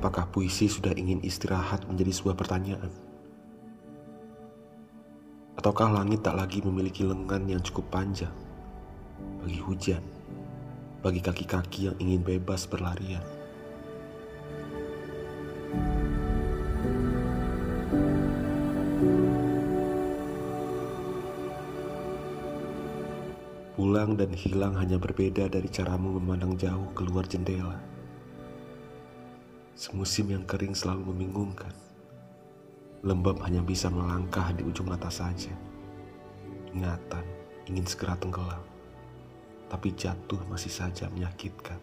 [0.00, 2.88] Apakah puisi sudah ingin istirahat menjadi sebuah pertanyaan?
[5.60, 8.32] Ataukah langit tak lagi memiliki lengan yang cukup panjang
[9.44, 10.00] bagi hujan,
[11.04, 13.20] bagi kaki-kaki yang ingin bebas berlarian?
[23.76, 27.99] Pulang dan hilang hanya berbeda dari caramu memandang jauh keluar jendela.
[29.80, 31.72] Semusim yang kering selalu membingungkan.
[33.00, 35.56] Lembab hanya bisa melangkah di ujung mata saja.
[36.76, 37.24] Ingatan
[37.64, 38.60] ingin segera tenggelam,
[39.72, 41.80] tapi jatuh masih saja menyakitkan.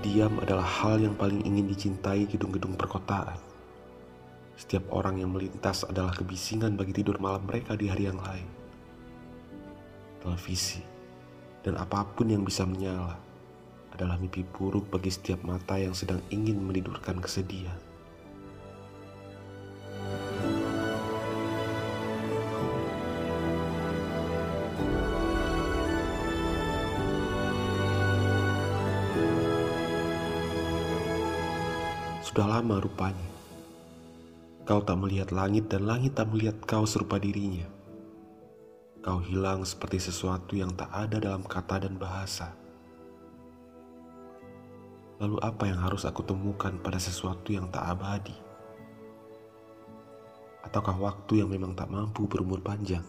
[0.00, 3.55] Diam adalah hal yang paling ingin dicintai gedung-gedung perkotaan.
[4.56, 8.48] Setiap orang yang melintas adalah kebisingan bagi tidur malam mereka di hari yang lain.
[10.24, 10.80] Televisi
[11.60, 13.20] dan apa pun yang bisa menyala
[13.92, 17.76] adalah mimpi buruk bagi setiap mata yang sedang ingin menidurkan kesedihan.
[32.24, 33.35] Sudah lama rupanya.
[34.66, 37.70] Kau tak melihat langit dan langit tak melihat kau serupa dirinya.
[38.98, 42.50] Kau hilang seperti sesuatu yang tak ada dalam kata dan bahasa.
[45.22, 48.34] Lalu apa yang harus aku temukan pada sesuatu yang tak abadi?
[50.66, 53.06] Ataukah waktu yang memang tak mampu berumur panjang?